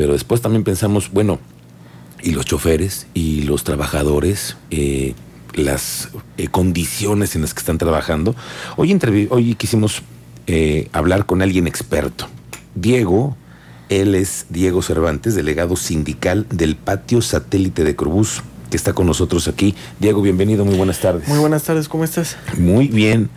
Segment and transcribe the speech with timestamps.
[0.00, 1.38] pero después también pensamos, bueno,
[2.22, 5.12] y los choferes y los trabajadores, eh,
[5.52, 8.34] las eh, condiciones en las que están trabajando.
[8.78, 10.00] Hoy, hoy quisimos
[10.46, 12.28] eh, hablar con alguien experto.
[12.74, 13.36] Diego,
[13.90, 18.40] él es Diego Cervantes, delegado sindical del patio satélite de Corbus,
[18.70, 19.74] que está con nosotros aquí.
[19.98, 21.28] Diego, bienvenido, muy buenas tardes.
[21.28, 22.38] Muy buenas tardes, ¿cómo estás?
[22.56, 23.28] Muy bien.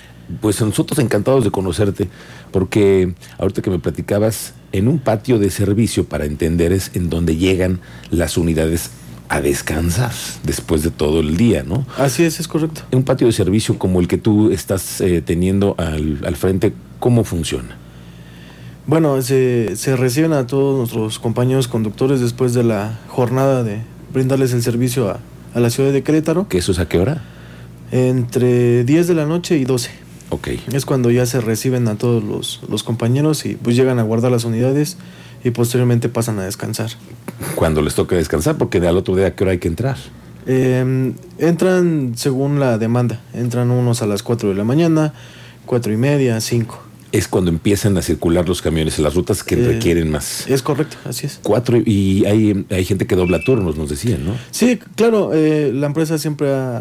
[0.41, 2.07] Pues nosotros encantados de conocerte,
[2.51, 7.35] porque ahorita que me platicabas, en un patio de servicio, para entender, es en donde
[7.35, 7.79] llegan
[8.09, 8.91] las unidades
[9.29, 10.11] a descansar
[10.43, 11.85] después de todo el día, ¿no?
[11.97, 12.81] Así es, es correcto.
[12.91, 16.73] En un patio de servicio como el que tú estás eh, teniendo al, al, frente,
[16.99, 17.77] ¿cómo funciona?
[18.85, 23.81] Bueno, se, se reciben a todos nuestros compañeros conductores después de la jornada de
[24.13, 25.19] brindarles el servicio a,
[25.53, 26.47] a la ciudad de Querétaro.
[26.47, 27.23] ¿Qué eso es a qué hora?
[27.91, 30.02] Entre 10 de la noche y 12.
[30.33, 30.47] Ok.
[30.71, 34.31] Es cuando ya se reciben a todos los, los compañeros y pues llegan a guardar
[34.31, 34.97] las unidades
[35.43, 36.89] y posteriormente pasan a descansar.
[37.53, 39.97] Cuando les toca descansar, porque al otro día a qué hora hay que entrar.
[40.47, 43.21] Eh, entran según la demanda.
[43.33, 45.13] Entran unos a las 4 de la mañana,
[45.67, 46.81] cuatro y media, 5.
[47.13, 50.47] Es cuando empiezan a circular los camiones en las rutas que Eh, requieren más.
[50.49, 51.39] Es correcto, así es.
[51.43, 54.33] Cuatro y hay, hay gente que dobla turnos, nos decían, ¿no?
[54.51, 56.79] Sí, claro, eh, la empresa siempre ha-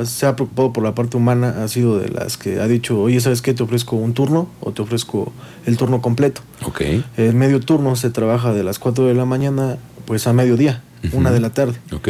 [0.00, 2.98] ha- se ha preocupado por la parte humana, ha sido de las que ha dicho,
[3.00, 3.54] oye, ¿sabes qué?
[3.54, 5.32] Te ofrezco un turno o te ofrezco
[5.66, 6.42] el turno completo.
[6.64, 6.80] Ok.
[7.16, 11.32] El medio turno se trabaja de las 4 de la mañana pues a mediodía, una
[11.32, 11.74] de la tarde.
[11.92, 12.08] Ok.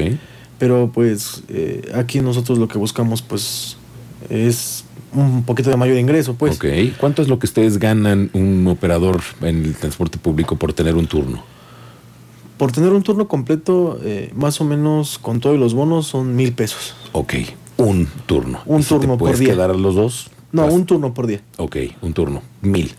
[0.59, 3.79] Pero pues eh, aquí nosotros lo que buscamos pues
[4.29, 4.85] es
[5.15, 6.57] un poquito de mayor ingreso, pues.
[6.57, 6.97] ok.
[6.99, 11.07] ¿Cuánto es lo que ustedes ganan un operador en el transporte público por tener un
[11.07, 11.43] turno?
[12.59, 16.53] Por tener un turno completo, eh, más o menos con todos los bonos son mil
[16.53, 16.95] pesos.
[17.13, 17.35] Ok.
[17.79, 18.61] Un turno.
[18.67, 19.49] Un ¿Y si te turno por día.
[19.55, 20.31] quedar a los dos?
[20.53, 21.41] No, Vas- un turno por día.
[21.57, 22.43] Ok, un turno.
[22.61, 22.93] Mil.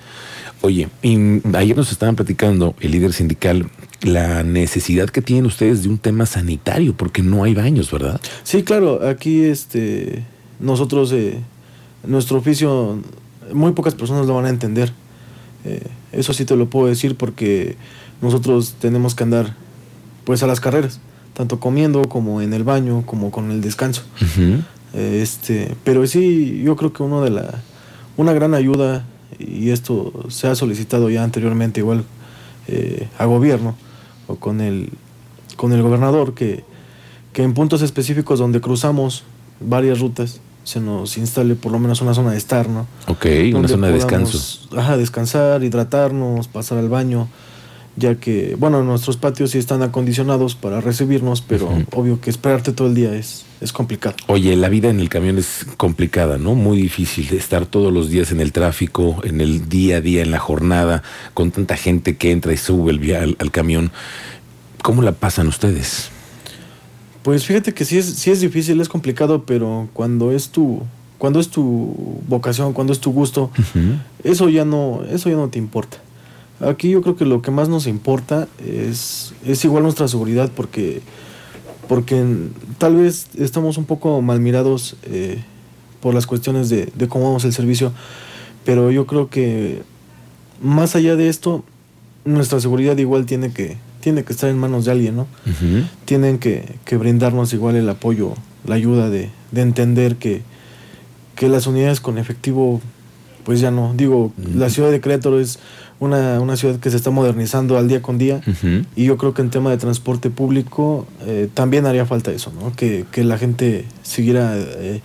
[0.62, 1.18] Oye, y
[1.56, 3.70] ayer nos estaban platicando el líder sindical
[4.02, 8.20] la necesidad que tienen ustedes de un tema sanitario, porque no hay baños, ¿verdad?
[8.44, 10.24] Sí, claro, aquí este
[10.60, 11.40] nosotros eh,
[12.04, 13.00] nuestro oficio
[13.54, 14.94] muy pocas personas lo van a entender.
[15.66, 17.76] Eh, eso sí te lo puedo decir porque
[18.22, 19.56] nosotros tenemos que andar
[20.24, 21.00] pues a las carreras,
[21.34, 24.04] tanto comiendo como en el baño, como con el descanso.
[24.94, 27.62] Eh, Este, pero sí, yo creo que uno de la
[28.16, 29.06] una gran ayuda
[29.40, 32.04] y esto se ha solicitado ya anteriormente igual
[32.68, 33.76] eh, a gobierno
[34.28, 34.90] o con el
[35.58, 36.64] con el gobernador que,
[37.34, 39.24] que en puntos específicos donde cruzamos
[39.60, 42.88] varias rutas se nos instale por lo menos una zona de estar, ¿no?
[43.08, 44.68] Ok, una zona de descanso.
[44.78, 47.28] Ajá, descansar, hidratarnos, pasar al baño,
[47.96, 52.88] ya que, bueno, nuestros patios sí están acondicionados para recibirnos, pero obvio que esperarte todo
[52.88, 54.16] el día es, es complicado.
[54.28, 56.56] Oye, la vida en el camión es complicada, ¿no?
[56.56, 60.24] Muy difícil de estar todos los días en el tráfico, en el día a día,
[60.24, 61.04] en la jornada,
[61.34, 63.92] con tanta gente que entra y sube el al, al camión.
[64.82, 66.10] ¿Cómo la pasan ustedes?
[67.24, 70.82] Pues fíjate que sí es, sí es difícil, es complicado, pero cuando es tu,
[71.18, 73.50] cuando es tu vocación, cuando es tu gusto,
[74.26, 75.98] eso ya no, eso ya no te importa.
[76.60, 81.02] Aquí yo creo que lo que más nos importa es, es igual nuestra seguridad porque,
[81.88, 82.26] porque
[82.78, 85.42] tal vez estamos un poco mal mirados eh,
[86.02, 87.94] por las cuestiones de, de cómo vamos el servicio,
[88.66, 89.82] pero yo creo que
[90.62, 91.64] más allá de esto,
[92.26, 95.28] nuestra seguridad igual tiene que, tiene que estar en manos de alguien, ¿no?
[96.04, 98.34] Tienen que, que brindarnos igual el apoyo,
[98.68, 100.42] la ayuda de, de entender que,
[101.36, 102.82] que las unidades con efectivo,
[103.46, 103.94] pues ya no.
[103.96, 105.60] Digo, la ciudad de Querétaro es
[106.02, 108.42] una, una ciudad que se está modernizando al día con día.
[108.98, 112.76] Y yo creo que en tema de transporte público eh, también haría falta eso, ¿no?
[112.76, 115.02] Que, que la gente siguiera eh,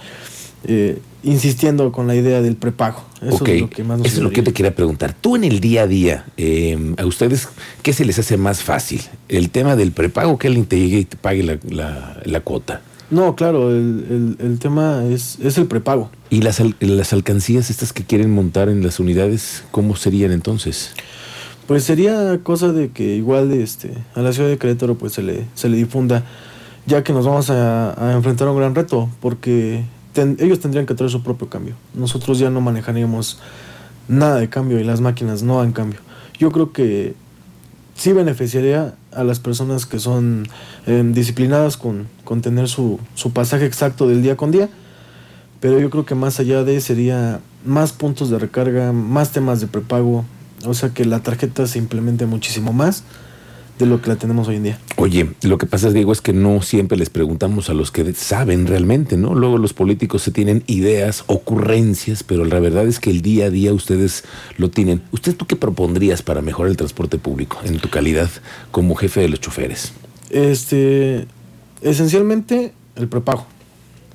[0.65, 3.03] eh, insistiendo con la idea del prepago.
[3.21, 5.15] Eso es lo que más nos eso es lo que yo te quería preguntar.
[5.21, 7.49] Tú en el día a día, eh, ¿a ustedes
[7.83, 9.01] qué se les hace más fácil?
[9.29, 12.81] ¿El tema del prepago que alguien te llegue y te pague la, la- la cuota?
[13.11, 16.11] No, claro, el, el- el tema es, es el prepago.
[16.31, 20.91] ¿Y las, las alcancías estas que quieren montar en las unidades, cómo serían entonces?
[21.67, 25.45] Pues sería cosa de que igual este, a la ciudad de Querétaro pues se le,
[25.55, 26.25] se le difunda,
[26.87, 29.83] ya que nos vamos a, a enfrentar a un gran reto, porque
[30.15, 31.75] ellos tendrían que traer su propio cambio.
[31.95, 33.39] Nosotros ya no manejaríamos
[34.09, 36.01] nada de cambio y las máquinas no dan cambio.
[36.39, 37.15] Yo creo que
[37.95, 40.47] sí beneficiaría a las personas que son
[40.87, 44.69] eh, disciplinadas con, con tener su, su pasaje exacto del día con día,
[45.61, 49.67] pero yo creo que más allá de sería más puntos de recarga, más temas de
[49.67, 50.25] prepago,
[50.65, 53.03] o sea que la tarjeta se implemente muchísimo más
[53.79, 54.79] de lo que la tenemos hoy en día.
[54.97, 58.67] Oye, lo que pasa, Diego, es que no siempre les preguntamos a los que saben
[58.67, 59.35] realmente, ¿no?
[59.35, 63.51] Luego los políticos se tienen ideas, ocurrencias, pero la verdad es que el día a
[63.51, 64.25] día ustedes
[64.57, 65.03] lo tienen.
[65.13, 68.31] ¿Usted tú qué propondrías para mejorar el transporte público en tu calidad
[68.71, 69.93] como jefe de los choferes?
[70.31, 71.27] Este,
[71.81, 73.47] esencialmente el prepago.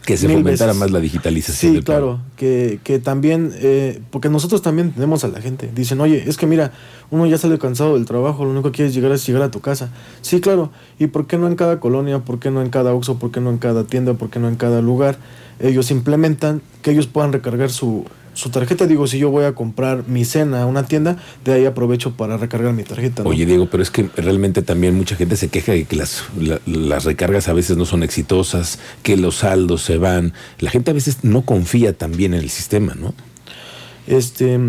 [0.05, 0.79] Que se fomentara veces.
[0.79, 1.71] más la digitalización.
[1.71, 5.71] Sí, del claro, que, que también, eh, porque nosotros también tenemos a la gente.
[5.73, 6.73] Dicen, oye, es que mira,
[7.09, 9.61] uno ya sale cansado del trabajo, lo único que quieres llegar es llegar a tu
[9.61, 9.89] casa.
[10.21, 12.19] Sí, claro, ¿y por qué no en cada colonia?
[12.19, 13.17] ¿Por qué no en cada Oxxo?
[13.17, 14.13] ¿Por qué no en cada tienda?
[14.13, 15.17] ¿Por qué no en cada lugar?
[15.59, 18.87] Ellos implementan que ellos puedan recargar su, su tarjeta.
[18.87, 22.37] Digo, si yo voy a comprar mi cena a una tienda, de ahí aprovecho para
[22.37, 23.23] recargar mi tarjeta.
[23.23, 23.29] ¿no?
[23.29, 26.59] Oye, Diego, pero es que realmente también mucha gente se queja de que las, la-
[26.65, 30.33] las recargas a veces no son exitosas, que los saldos se van.
[30.59, 33.13] La gente a veces no confía también en el sistema, ¿no?
[34.07, 34.59] Este,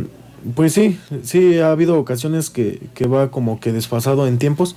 [0.55, 4.77] pues sí, sí, ha habido ocasiones que, que va como que desfasado en tiempos.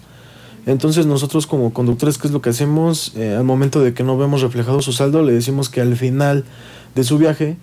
[0.66, 3.14] Entonces nosotros como conductores, ¿qué es lo que hacemos?
[3.16, 6.44] Eh, al momento de que no vemos reflejado su saldo, le decimos que al final
[6.96, 7.56] de su viaje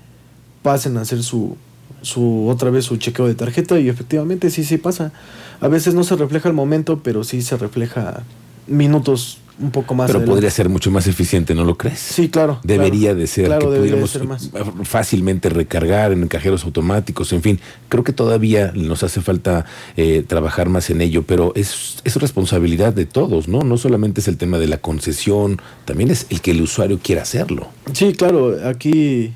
[0.64, 1.56] pasen a hacer su,
[2.00, 5.12] su otra vez su chequeo de tarjeta y efectivamente sí, sí pasa.
[5.60, 8.22] A veces no se refleja el momento, pero sí se refleja
[8.66, 10.06] minutos un poco más.
[10.06, 10.34] Pero adelante.
[10.34, 11.98] podría ser mucho más eficiente, ¿no lo crees?
[11.98, 12.60] Sí, claro.
[12.64, 13.18] Debería claro.
[13.18, 14.50] de ser Claro, que pudiéramos ser más.
[14.84, 17.60] fácilmente recargar en cajeros automáticos, en fin.
[17.90, 19.66] Creo que todavía nos hace falta
[19.98, 23.60] eh, trabajar más en ello, pero es, es responsabilidad de todos, ¿no?
[23.60, 27.20] No solamente es el tema de la concesión, también es el que el usuario quiera
[27.20, 27.68] hacerlo.
[27.92, 29.32] Sí, claro, aquí,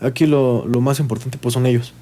[0.00, 1.92] aquí lo, lo más importante pues son ellos.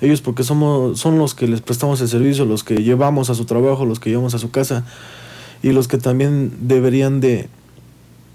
[0.00, 3.44] Ellos porque somos, son los que les prestamos el servicio, los que llevamos a su
[3.44, 4.84] trabajo, los que llevamos a su casa
[5.62, 7.48] y los que también deberían de,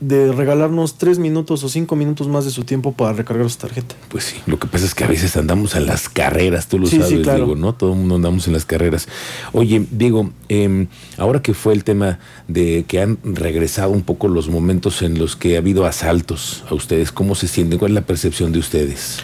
[0.07, 3.95] de regalarnos tres minutos o cinco minutos más de su tiempo para recargar su tarjeta.
[4.09, 6.87] Pues sí, lo que pasa es que a veces andamos en las carreras, tú lo
[6.87, 7.45] Sí, sí, sabes, claro.
[7.45, 7.73] Diego, ¿no?
[7.73, 9.07] Todo el mundo andamos en las carreras.
[9.53, 12.19] Oye, Diego, eh, ahora que fue el tema
[12.49, 16.75] de que han regresado un poco los momentos en los que ha habido asaltos a
[16.75, 17.79] ustedes, ¿cómo se sienten?
[17.79, 19.19] ¿Cuál es la percepción de ustedes?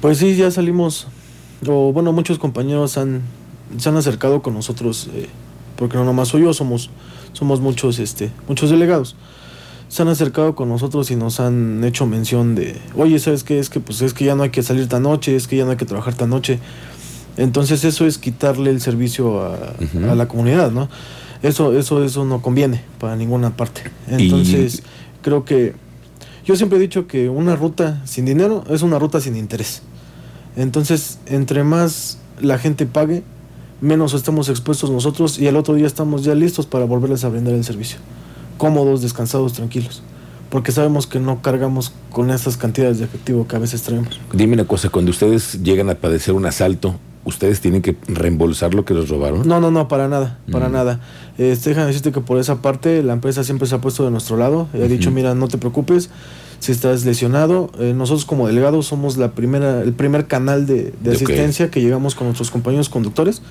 [0.00, 1.08] Pues sí, ya salimos,
[1.66, 3.22] o bueno, muchos compañeros han,
[3.78, 5.28] se han acercado con nosotros, eh,
[5.76, 6.90] porque no nomás soy yo, somos,
[7.32, 9.16] somos muchos, este, muchos delegados.
[9.92, 13.58] Se han acercado con nosotros y nos han hecho mención de, oye, ¿sabes qué?
[13.58, 15.66] Es que pues es que ya no hay que salir tan noche, es que ya
[15.66, 16.60] no hay que trabajar tan noche.
[17.36, 19.74] Entonces eso es quitarle el servicio a,
[20.14, 20.88] la comunidad, ¿no?
[21.42, 23.82] Eso, eso, eso no conviene para ninguna parte.
[24.08, 24.82] Entonces,
[25.20, 25.74] creo que
[26.46, 29.82] yo siempre he dicho que una ruta sin dinero es una ruta sin interés.
[30.56, 33.24] Entonces, entre más la gente pague,
[33.82, 37.52] menos estamos expuestos nosotros y al otro día estamos ya listos para volverles a brindar
[37.52, 37.98] el servicio.
[38.62, 40.04] Cómodos, descansados, tranquilos.
[40.48, 44.20] Porque sabemos que no cargamos con esas cantidades de efectivo que a veces traemos.
[44.32, 46.94] Dime una cosa, cuando ustedes llegan a padecer un asalto,
[47.24, 49.48] ¿ustedes tienen que reembolsar lo que les robaron?
[49.48, 50.72] No, no, no, para nada, para Mm.
[50.74, 51.00] nada.
[51.38, 54.36] Este, déjame decirte que por esa parte la empresa siempre se ha puesto de nuestro
[54.36, 54.68] lado.
[54.74, 56.08] y Ha dicho, mira, no te preocupes,
[56.60, 61.68] si estás lesionado, eh, nosotros como delegados somos la primera, el primer canal de, asistencia
[61.68, 63.42] que llegamos con nuestros compañeros conductores.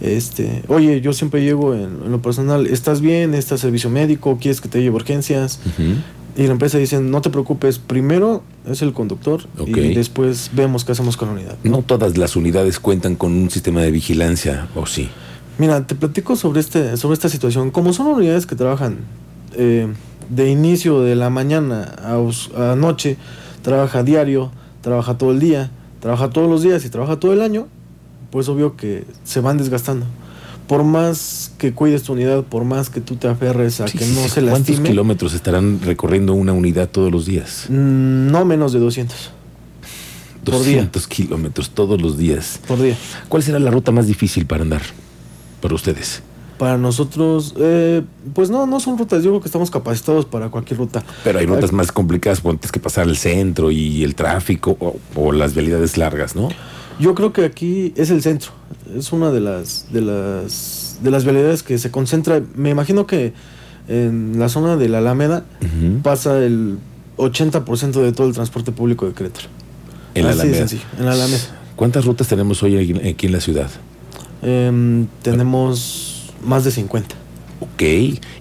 [0.00, 3.34] Este, oye, yo siempre llego en, en lo personal, ¿estás bien?
[3.34, 4.38] ¿Estás servicio médico?
[4.40, 5.60] ¿Quieres que te lleve urgencias?
[6.36, 10.92] Y la empresa dice, no te preocupes, primero es el conductor y después vemos qué
[10.92, 11.56] hacemos con la unidad.
[11.64, 15.08] No todas las unidades cuentan con un sistema de vigilancia, ¿o sí?
[15.56, 17.70] Mira, te platico sobre, este, sobre esta situación.
[17.70, 18.98] Como son unidades que trabajan
[19.54, 19.88] eh,
[20.28, 22.20] de inicio de la mañana a,
[22.72, 23.16] a noche,
[23.62, 24.50] trabaja diario,
[24.82, 25.70] trabaja todo el día,
[26.00, 27.68] trabaja todos los días y trabaja todo el año,
[28.36, 30.04] pues obvio que se van desgastando.
[30.68, 34.04] Por más que cuides tu unidad, por más que tú te aferres a Sí, que
[34.08, 34.28] no sí.
[34.28, 37.64] se ¿Cuántos lastime, kilómetros estarán recorriendo una unidad todos los días?
[37.70, 39.30] mm, no menos de 200
[40.44, 40.82] Por día.
[40.82, 42.60] 200 kilómetros todos los días.
[42.68, 42.94] por día.
[43.30, 44.82] ¿Cuál será la ruta más difícil para andar
[45.62, 46.20] para ustedes?
[46.58, 48.02] Para nosotros, eh,
[48.34, 51.02] pues no, no son rutas, yo creo que estamos capacitados para cualquier ruta.
[51.24, 54.96] Pero hay rutas más complicadas, porque tienes que pasar el centro y el tráfico o,
[55.14, 56.48] o las vialidades largas, ¿no?
[56.98, 58.50] Yo creo que aquí es el centro.
[58.96, 62.40] Es una de las de las de las vialidades que se concentra.
[62.54, 63.32] Me imagino que
[63.88, 65.44] en la zona de la Alameda
[66.02, 66.78] pasa el
[67.18, 69.48] 80% de todo el transporte público de Querétaro.
[70.14, 70.58] En la Así Alameda.
[70.58, 71.40] sencillo, en la Alameda.
[71.76, 73.70] ¿Cuántas rutas tenemos hoy aquí- aquí en la ciudad?
[74.42, 77.14] Em, tenemos más de 50.
[77.60, 77.82] Ok.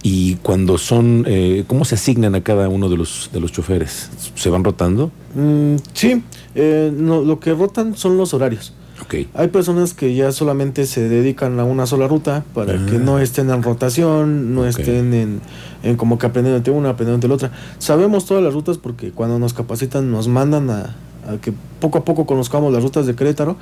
[0.04, 4.10] Y cuando son, eh, ¿cómo se asignan a cada uno de los de los choferes?
[4.36, 5.12] ¿Se van rotando?
[5.36, 6.22] Mm, sí,
[6.56, 8.74] eh, no, lo que rotan son los horarios.
[9.02, 9.16] Ok.
[9.34, 12.86] Hay personas que ya solamente se dedican a una sola ruta para Ah.
[12.90, 15.42] que no estén en rotación, no estén en,
[15.84, 17.52] en como que aprendiendo entre una, aprendiendo entre la otra.
[17.78, 20.96] Sabemos todas las rutas porque cuando nos capacitan nos mandan a,
[21.28, 23.58] a que poco a poco conozcamos las rutas de Querétaro.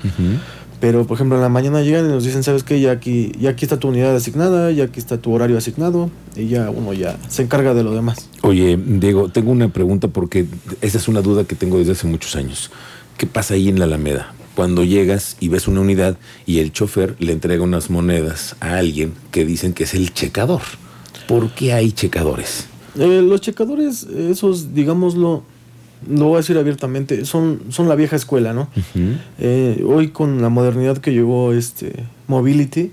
[0.84, 2.82] Pero, por ejemplo, en la mañana llegan y nos dicen, ¿sabes qué?
[2.82, 6.50] Ya aquí, ya aquí está tu unidad asignada, ya aquí está tu horario asignado, y
[6.50, 8.28] ya uno ya se encarga de lo demás.
[8.42, 10.46] Oye, Diego, tengo una pregunta porque
[10.82, 12.70] esa es una duda que tengo desde hace muchos años.
[13.18, 14.34] ¿Qué pasa ahí en la Alameda?
[14.56, 19.14] Cuando llegas y ves una unidad y el chofer le entrega unas monedas a alguien
[19.32, 20.64] que dicen que es el checador.
[21.30, 22.66] ¿Por qué hay checadores?
[23.00, 25.44] Eh, los checadores, esos, digámoslo,
[26.10, 28.68] lo voy a decir abiertamente, son, son la vieja escuela, ¿no?
[29.40, 32.92] Eh, hoy con la modernidad que llegó este Mobility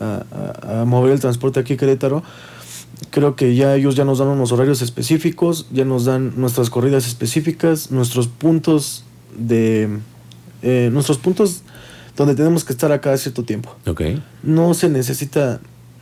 [0.00, 2.22] a, mover el transporte aquí en Querétaro,
[3.10, 7.06] creo que ya ellos ya nos dan unos horarios específicos, ya nos dan nuestras corridas
[7.06, 9.04] específicas, nuestros puntos
[9.36, 9.98] de...
[10.62, 11.62] Eh, nuestros puntos
[12.16, 13.76] donde tenemos que estar a cada cierto tiempo.
[13.86, 14.20] Okay.
[14.42, 15.60] No se necesita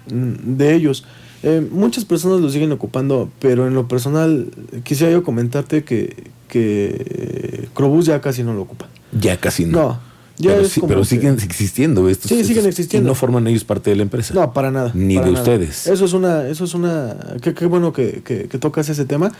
[0.08, 1.04] de ellos.
[1.42, 4.48] Eh, muchas personas lo siguen ocupando, pero en lo personal
[4.84, 8.88] quisiera yo comentarte que, que Crobús ya casi no lo ocupa.
[9.12, 9.78] Ya casi no.
[9.78, 10.00] No.
[10.38, 12.28] Ya pero, sí- pero que- siguen existiendo estos.
[12.28, 13.08] Sí, siguen existiendo.
[13.08, 14.34] Y no forman ellos parte de la empresa.
[14.34, 14.90] No, para nada.
[14.94, 15.42] Ni para de nada.
[15.44, 15.86] ustedes.
[15.86, 19.32] Eso es una, eso es una, qué, qué bueno que, que- que tocas ese tema.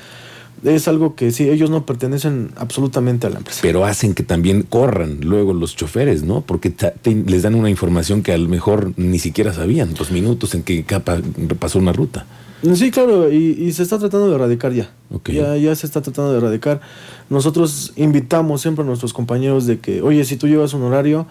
[0.64, 3.60] Es algo que sí, ellos no pertenecen absolutamente a la empresa.
[3.62, 6.40] Pero hacen que también corran luego los choferes, ¿no?
[6.40, 6.94] Porque te-
[7.26, 10.82] les dan una información que a lo mejor ni siquiera sabían, los minutos en que
[10.84, 11.18] capa
[11.58, 12.26] pasó una ruta.
[12.74, 14.90] Sí, claro, y, y se está tratando de erradicar ya.
[15.26, 15.56] Ya.
[15.56, 16.80] Ya se está tratando de erradicar.
[17.28, 21.26] Nosotros invitamos siempre a nuestros compañeros de que, oye, si tú llevas un horario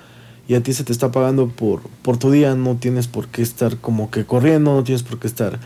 [0.47, 3.41] y a ti se te está pagando por, por tu día, no tienes por qué
[3.41, 5.59] estar como que corriendo, no tienes por qué estar...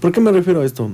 [0.00, 0.90] ¿Por qué me refiero a esto?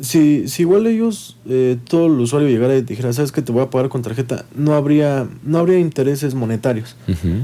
[0.00, 3.62] Si, si igual ellos, eh, todo el usuario llegara y dijera, sabes que te voy
[3.62, 6.96] a pagar con tarjeta, no habría, no habría intereses monetarios.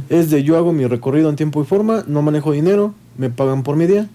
[0.08, 3.62] Es de yo hago mi recorrido en tiempo y forma, no manejo dinero, me pagan
[3.62, 4.08] por mi día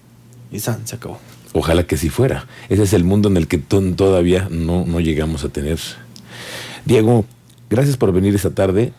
[0.50, 1.18] y san, se acabó.
[1.52, 2.46] Ojalá que sí fuera.
[2.68, 5.78] Ese es el mundo en el que to- todavía no, no llegamos a tener.
[6.84, 7.24] Diego,
[7.70, 8.92] gracias por venir esta tarde.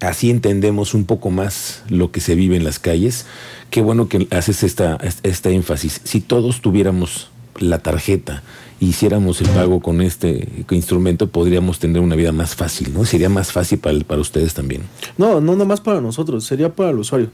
[0.00, 3.26] Así entendemos un poco más lo que se vive en las calles.
[3.70, 6.02] Qué bueno que haces esta, esta énfasis.
[6.04, 8.42] Si todos tuviéramos la tarjeta
[8.78, 13.04] hiciéramos el pago con este instrumento, podríamos tener una vida más fácil, ¿no?
[13.04, 14.82] Sería más fácil para, para ustedes también.
[15.16, 17.30] No, no nada más para nosotros, sería para el usuario.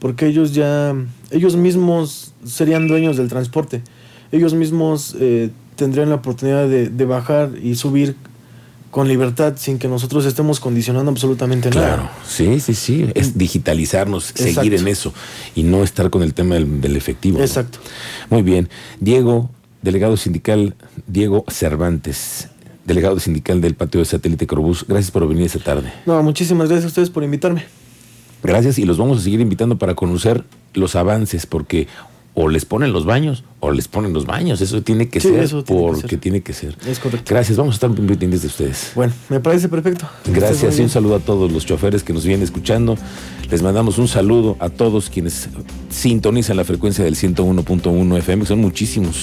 [0.00, 0.94] Porque ellos ya,
[1.30, 3.82] ellos mismos serían dueños del transporte.
[4.32, 8.16] Ellos mismos eh, tendrían la oportunidad de, de bajar y subir
[8.90, 12.12] con libertad sin que nosotros estemos condicionando absolutamente Claro, nada.
[12.26, 13.06] sí, sí, sí.
[13.14, 15.14] Es digitalizarnos, seguir en eso
[15.54, 17.38] y no estar con el tema del, del efectivo.
[17.38, 17.44] ¿no?
[17.44, 17.78] Exacto.
[18.30, 18.68] Muy bien.
[18.98, 19.48] Diego,
[19.82, 20.74] delegado sindical,
[21.06, 22.48] Diego Cervantes,
[22.84, 25.92] delegado sindical del patio de satélite Corobús, gracias por venir esta tarde.
[26.06, 27.64] No, muchísimas gracias a ustedes por invitarme.
[28.42, 30.44] Gracias y los vamos a seguir invitando para conocer
[30.74, 31.88] los avances, porque
[32.32, 34.60] o les ponen los baños o les ponen los baños.
[34.62, 36.20] Eso tiene que Sí, ser eso tiene que porque ser.
[36.20, 36.76] tiene que ser.
[36.86, 37.26] Es correcto.
[37.28, 38.92] Gracias, vamos a estar muy pendientes de ustedes.
[38.94, 40.08] Bueno, me parece perfecto.
[40.26, 42.96] Gracias y un saludo a todos los choferes que nos vienen escuchando.
[43.50, 45.48] Les mandamos un saludo a todos quienes
[45.90, 49.16] sintonizan la frecuencia del 101.1 FM, que son muchísimos.